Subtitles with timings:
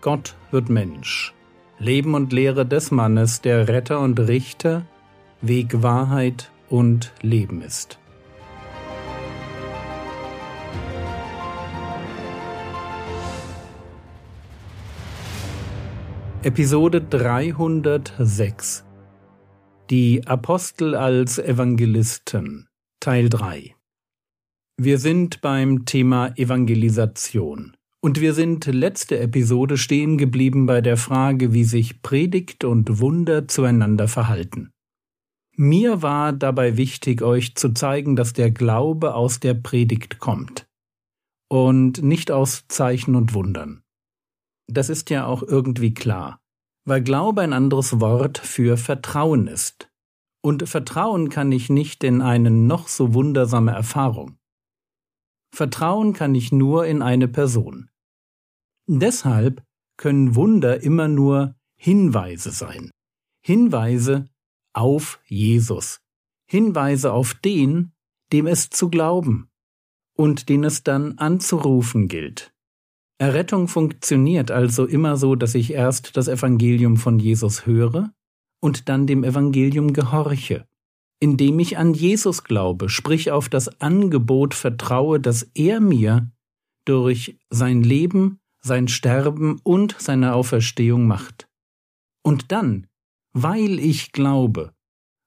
[0.00, 1.34] Gott wird Mensch.
[1.78, 4.86] Leben und Lehre des Mannes, der Retter und Richter,
[5.42, 7.98] Weg Wahrheit und Leben ist.
[16.42, 18.86] Episode 306
[19.90, 22.68] Die Apostel als Evangelisten
[23.00, 23.74] Teil 3
[24.78, 27.76] Wir sind beim Thema Evangelisation.
[28.02, 33.46] Und wir sind letzte Episode stehen geblieben bei der Frage, wie sich Predigt und Wunder
[33.46, 34.72] zueinander verhalten.
[35.54, 40.66] Mir war dabei wichtig, euch zu zeigen, dass der Glaube aus der Predigt kommt
[41.50, 43.82] und nicht aus Zeichen und Wundern.
[44.66, 46.40] Das ist ja auch irgendwie klar,
[46.86, 49.90] weil Glaube ein anderes Wort für Vertrauen ist.
[50.42, 54.38] Und Vertrauen kann ich nicht in eine noch so wundersame Erfahrung.
[55.54, 57.89] Vertrauen kann ich nur in eine Person.
[58.92, 59.62] Deshalb
[59.96, 62.90] können Wunder immer nur Hinweise sein.
[63.40, 64.28] Hinweise
[64.72, 66.00] auf Jesus.
[66.50, 67.92] Hinweise auf den,
[68.32, 69.48] dem es zu glauben
[70.16, 72.52] und den es dann anzurufen gilt.
[73.18, 78.12] Errettung funktioniert also immer so, dass ich erst das Evangelium von Jesus höre
[78.60, 80.66] und dann dem Evangelium gehorche,
[81.20, 86.32] indem ich an Jesus glaube, sprich auf das Angebot vertraue, das er mir
[86.84, 91.48] durch sein Leben sein Sterben und seine Auferstehung macht.
[92.22, 92.86] Und dann,
[93.32, 94.74] weil ich glaube,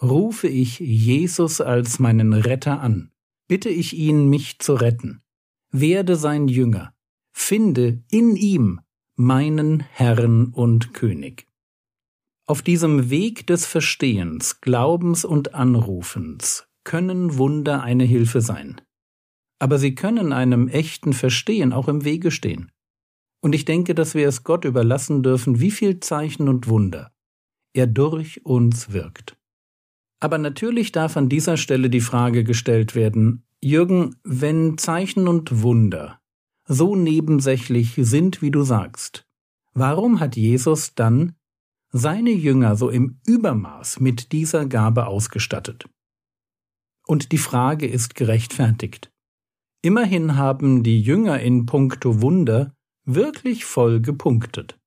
[0.00, 3.10] rufe ich Jesus als meinen Retter an,
[3.48, 5.22] bitte ich ihn, mich zu retten,
[5.70, 6.94] werde sein Jünger,
[7.32, 8.80] finde in ihm
[9.16, 11.46] meinen Herrn und König.
[12.46, 18.80] Auf diesem Weg des Verstehens, Glaubens und Anrufens können Wunder eine Hilfe sein.
[19.58, 22.70] Aber sie können einem echten Verstehen auch im Wege stehen.
[23.40, 27.12] Und ich denke, dass wir es Gott überlassen dürfen, wie viel Zeichen und Wunder
[27.72, 29.36] er durch uns wirkt.
[30.20, 36.20] Aber natürlich darf an dieser Stelle die Frage gestellt werden, Jürgen, wenn Zeichen und Wunder
[36.66, 39.26] so nebensächlich sind, wie du sagst,
[39.74, 41.34] warum hat Jesus dann
[41.90, 45.88] seine Jünger so im Übermaß mit dieser Gabe ausgestattet?
[47.06, 49.10] Und die Frage ist gerechtfertigt.
[49.82, 52.74] Immerhin haben die Jünger in puncto Wunder
[53.08, 54.78] wirklich voll gepunktet.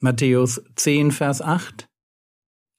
[0.00, 1.88] Matthäus 10, Vers 8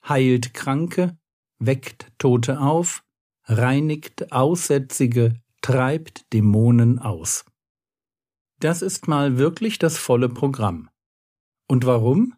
[0.07, 1.17] Heilt Kranke,
[1.59, 3.05] weckt Tote auf,
[3.45, 7.45] reinigt Aussätzige, treibt Dämonen aus.
[8.59, 10.89] Das ist mal wirklich das volle Programm.
[11.69, 12.35] Und warum?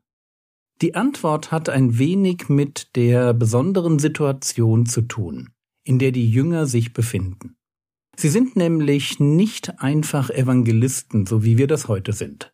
[0.82, 5.50] Die Antwort hat ein wenig mit der besonderen Situation zu tun,
[5.84, 7.55] in der die Jünger sich befinden.
[8.18, 12.54] Sie sind nämlich nicht einfach Evangelisten, so wie wir das heute sind,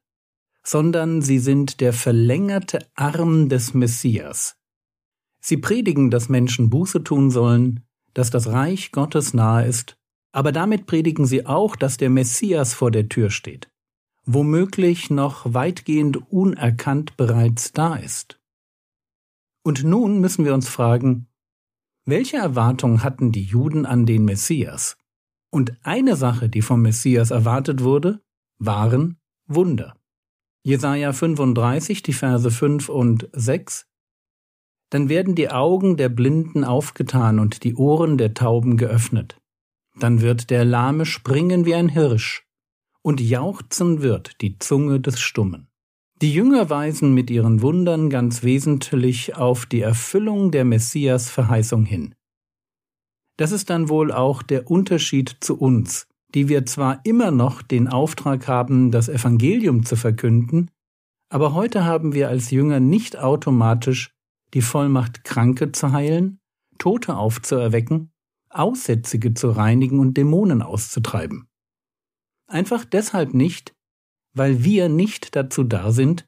[0.63, 4.57] sondern sie sind der verlängerte Arm des Messias.
[5.39, 7.83] Sie predigen, dass Menschen Buße tun sollen,
[8.13, 9.97] dass das Reich Gottes nahe ist,
[10.31, 13.69] aber damit predigen sie auch, dass der Messias vor der Tür steht,
[14.25, 18.39] womöglich noch weitgehend unerkannt bereits da ist.
[19.63, 21.27] Und nun müssen wir uns fragen,
[22.05, 24.97] welche Erwartung hatten die Juden an den Messias?
[25.51, 28.21] Und eine Sache, die vom Messias erwartet wurde,
[28.57, 29.95] waren Wunder.
[30.63, 33.85] Jesaja 35, die Verse 5 und 6.
[34.89, 39.41] Dann werden die Augen der Blinden aufgetan und die Ohren der Tauben geöffnet.
[39.99, 42.47] Dann wird der Lahme springen wie ein Hirsch
[43.01, 45.67] und jauchzen wird die Zunge des Stummen.
[46.21, 52.15] Die Jünger weisen mit ihren Wundern ganz wesentlich auf die Erfüllung der Messias Verheißung hin.
[53.41, 57.87] Das ist dann wohl auch der Unterschied zu uns, die wir zwar immer noch den
[57.87, 60.69] Auftrag haben, das Evangelium zu verkünden,
[61.27, 64.13] aber heute haben wir als Jünger nicht automatisch
[64.53, 66.39] die Vollmacht, Kranke zu heilen,
[66.77, 68.11] Tote aufzuerwecken,
[68.51, 71.47] Aussätzige zu reinigen und Dämonen auszutreiben.
[72.45, 73.73] Einfach deshalb nicht,
[74.35, 76.27] weil wir nicht dazu da sind,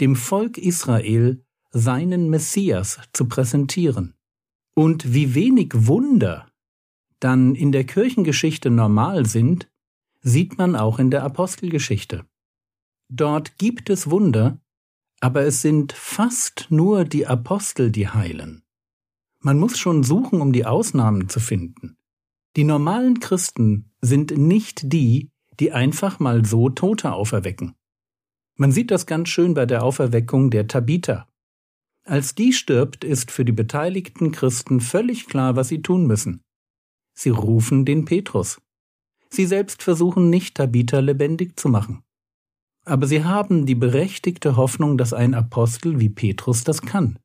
[0.00, 4.16] dem Volk Israel seinen Messias zu präsentieren.
[4.74, 6.50] Und wie wenig Wunder
[7.20, 9.68] dann in der Kirchengeschichte normal sind,
[10.20, 12.26] sieht man auch in der Apostelgeschichte.
[13.08, 14.60] Dort gibt es Wunder,
[15.20, 18.62] aber es sind fast nur die Apostel, die heilen.
[19.40, 21.96] Man muss schon suchen, um die Ausnahmen zu finden.
[22.56, 25.30] Die normalen Christen sind nicht die,
[25.60, 27.74] die einfach mal so Tote auferwecken.
[28.56, 31.28] Man sieht das ganz schön bei der Auferweckung der Tabitha.
[32.04, 36.42] Als die stirbt, ist für die beteiligten Christen völlig klar, was sie tun müssen.
[37.14, 38.60] Sie rufen den Petrus.
[39.30, 42.02] Sie selbst versuchen nicht, Tabitha lebendig zu machen.
[42.84, 47.18] aber sie haben die berechtigte Hoffnung, dass ein Apostel wie Petrus das kann.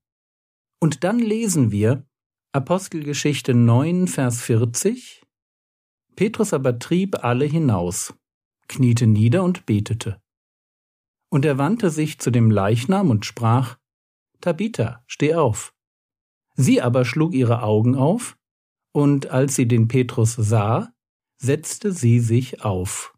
[0.79, 2.05] Und dann lesen wir
[2.53, 5.23] Apostelgeschichte 9, Vers 40
[6.15, 8.13] Petrus aber trieb alle hinaus,
[8.67, 10.21] kniete nieder und betete.
[11.29, 13.77] Und er wandte sich zu dem Leichnam und sprach,
[14.41, 15.73] Tabitha, steh auf.
[16.55, 18.37] Sie aber schlug ihre Augen auf,
[18.91, 20.91] und als sie den Petrus sah,
[21.37, 23.13] setzte sie sich auf.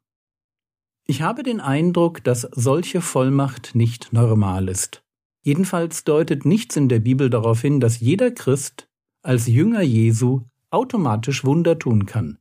[1.08, 5.04] Ich habe den Eindruck, dass solche Vollmacht nicht normal ist.
[5.44, 8.88] Jedenfalls deutet nichts in der Bibel darauf hin, dass jeder Christ
[9.24, 12.38] als Jünger Jesu automatisch Wunder tun kann.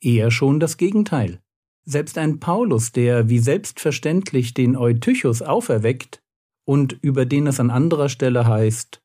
[0.00, 1.40] Eher schon das Gegenteil.
[1.84, 6.22] Selbst ein Paulus, der wie selbstverständlich den Eutychus auferweckt
[6.68, 9.00] und über den es an anderer Stelle heißt,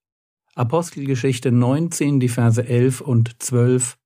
[0.54, 3.98] Apostelgeschichte 19, die Verse 11 und 12,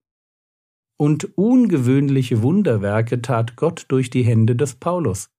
[0.99, 5.31] und ungewöhnliche Wunderwerke tat Gott durch die Hände des Paulus,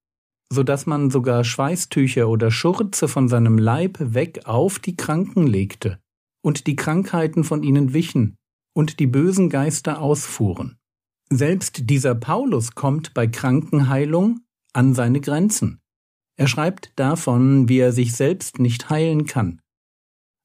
[0.52, 6.00] so dass man sogar Schweißtücher oder Schurze von seinem Leib weg auf die Kranken legte,
[6.42, 8.34] und die Krankheiten von ihnen wichen,
[8.74, 10.76] und die bösen Geister ausfuhren.
[11.30, 14.40] Selbst dieser Paulus kommt bei Krankenheilung
[14.72, 15.78] an seine Grenzen.
[16.38, 19.60] Er schreibt davon, wie er sich selbst nicht heilen kann,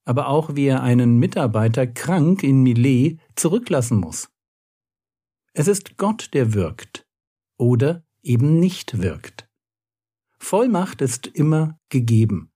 [0.04, 4.28] aber auch wie er einen Mitarbeiter krank in Milet zurücklassen muss.
[5.52, 7.06] Es ist Gott, der wirkt
[7.58, 9.48] oder eben nicht wirkt.
[10.36, 12.50] Vollmacht ist immer gegeben.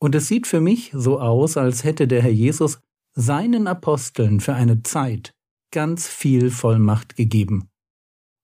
[0.00, 2.80] Und es sieht für mich so aus, als hätte der Herr Jesus
[3.14, 5.36] seinen Aposteln für eine Zeit
[5.70, 7.70] ganz viel Vollmacht gegeben,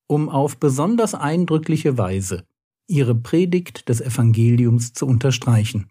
[0.07, 2.47] um auf besonders eindrückliche Weise
[2.93, 5.89] ihre Predigt des Evangeliums zu unterstreichen.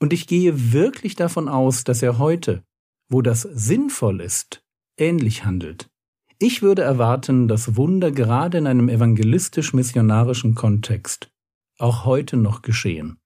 [0.00, 2.62] Und ich gehe wirklich davon aus, dass er heute,
[3.10, 4.62] wo das sinnvoll ist,
[4.96, 5.90] ähnlich handelt.
[6.38, 11.30] Ich würde erwarten, dass Wunder gerade in einem evangelistisch-missionarischen Kontext
[11.78, 13.18] auch heute noch geschehen.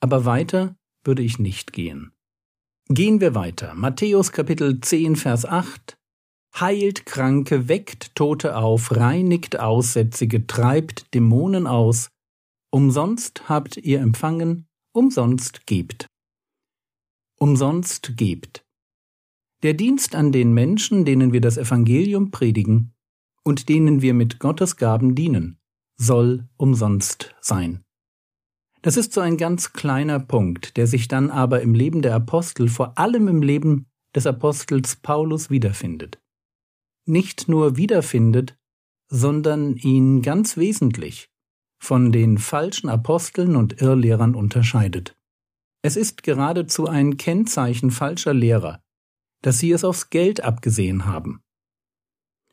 [0.00, 2.12] Aber weiter würde ich nicht gehen.
[2.88, 3.74] Gehen wir weiter.
[3.74, 5.96] Matthäus Kapitel 10, Vers 8.
[6.58, 12.10] Heilt Kranke, weckt Tote auf, reinigt Aussätzige, treibt Dämonen aus.
[12.72, 16.06] Umsonst habt ihr empfangen, umsonst gebt.
[17.36, 18.64] Umsonst gebt.
[19.64, 22.94] Der Dienst an den Menschen, denen wir das Evangelium predigen
[23.42, 25.58] und denen wir mit Gottes Gaben dienen,
[25.96, 27.82] soll umsonst sein.
[28.82, 32.68] Das ist so ein ganz kleiner Punkt, der sich dann aber im Leben der Apostel,
[32.68, 36.20] vor allem im Leben des Apostels Paulus wiederfindet.
[37.04, 38.56] Nicht nur wiederfindet,
[39.08, 41.29] sondern ihn ganz wesentlich
[41.80, 45.16] von den falschen Aposteln und Irrlehrern unterscheidet.
[45.82, 48.82] Es ist geradezu ein Kennzeichen falscher Lehrer,
[49.42, 51.42] dass sie es aufs Geld abgesehen haben.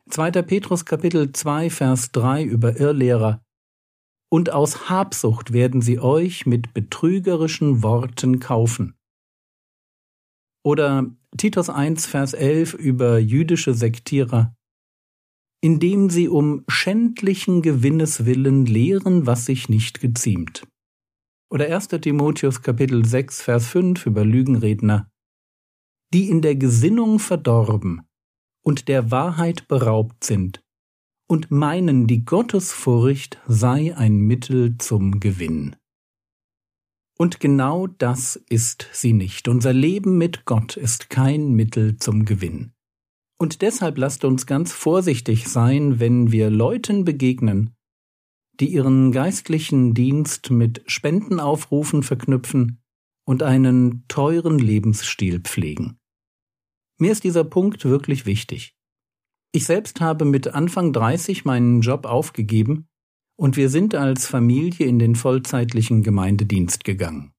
[0.08, 0.30] 2.
[0.42, 3.44] Petrus Kapitel 2 Vers 3 über Irrlehrer
[4.30, 8.94] Und aus Habsucht werden sie euch mit betrügerischen Worten kaufen.
[10.64, 14.56] Oder Titus 1 Vers 11 über jüdische Sektierer
[15.60, 20.66] indem sie um schändlichen Gewinnes willen lehren, was sich nicht geziemt.
[21.50, 21.88] Oder 1.
[21.88, 25.10] Timotheus Kapitel 6 Vers 5 über Lügenredner
[26.12, 28.02] die in der Gesinnung verdorben
[28.64, 30.62] und der Wahrheit beraubt sind
[31.28, 35.76] und meinen, die Gottesfurcht sei ein Mittel zum Gewinn.
[37.18, 39.48] Und genau das ist sie nicht.
[39.48, 42.72] Unser Leben mit Gott ist kein Mittel zum Gewinn.
[43.38, 47.76] Und deshalb lasst uns ganz vorsichtig sein, wenn wir Leuten begegnen,
[48.58, 52.82] die ihren geistlichen Dienst mit Spendenaufrufen verknüpfen
[53.24, 55.98] und einen teuren Lebensstil pflegen.
[56.98, 58.74] Mir ist dieser Punkt wirklich wichtig.
[59.52, 62.88] Ich selbst habe mit Anfang 30 meinen Job aufgegeben
[63.36, 67.32] und wir sind als Familie in den vollzeitlichen Gemeindedienst gegangen.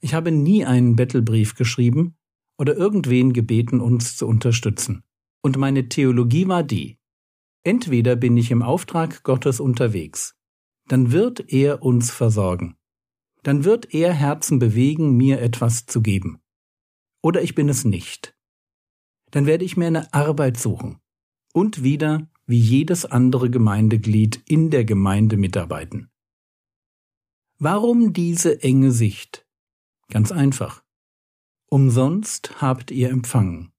[0.00, 2.17] Ich habe nie einen Bettelbrief geschrieben
[2.58, 5.04] oder irgendwen gebeten, uns zu unterstützen.
[5.42, 6.98] Und meine Theologie war die,
[7.62, 10.36] entweder bin ich im Auftrag Gottes unterwegs,
[10.88, 12.78] dann wird er uns versorgen
[13.42, 16.40] dann wird er Herzen bewegen, mir etwas zu geben.
[17.22, 18.36] Oder ich bin es nicht.
[19.30, 21.00] Dann werde ich mir eine Arbeit suchen
[21.52, 26.10] und wieder wie jedes andere Gemeindeglied in der Gemeinde mitarbeiten.
[27.58, 29.46] Warum diese enge Sicht?
[30.08, 30.84] Ganz einfach.
[31.70, 33.72] Umsonst habt ihr empfangen,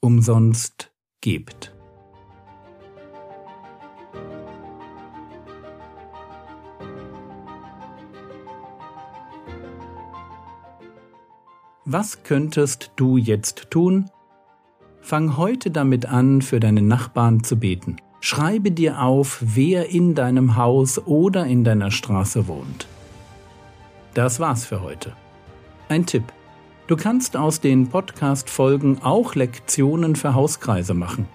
[0.00, 1.76] umsonst gebt.
[11.84, 14.08] Was könntest du jetzt tun?
[15.02, 17.96] Fang heute damit an, für deine Nachbarn zu beten.
[18.20, 22.88] Schreibe dir auf, wer in deinem Haus oder in deiner Straße wohnt.
[24.14, 25.14] Das war's für heute.
[25.90, 26.32] Ein Tipp.
[26.88, 31.28] Du kannst aus den Podcast-Folgen auch Lektionen für Hauskreise machen.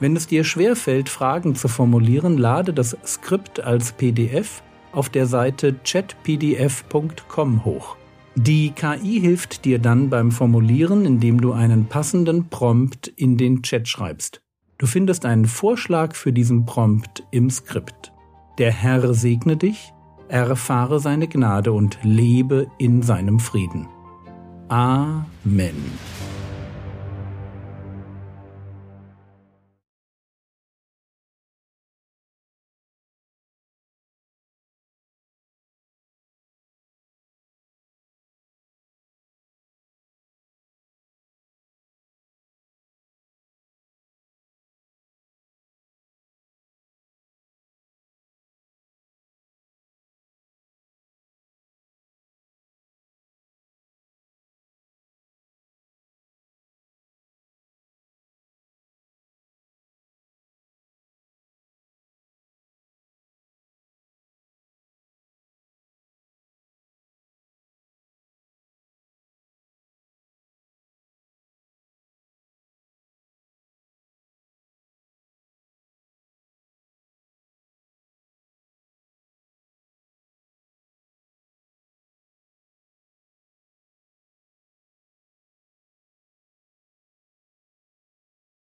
[0.00, 5.76] Wenn es dir schwerfällt, Fragen zu formulieren, lade das Skript als PDF auf der Seite
[5.82, 7.96] chatpdf.com hoch.
[8.34, 13.88] Die KI hilft dir dann beim Formulieren, indem du einen passenden Prompt in den Chat
[13.88, 14.42] schreibst.
[14.76, 18.12] Du findest einen Vorschlag für diesen Prompt im Skript.
[18.58, 19.94] Der Herr segne dich,
[20.28, 23.88] erfahre seine Gnade und lebe in seinem Frieden.
[24.72, 25.76] Amen.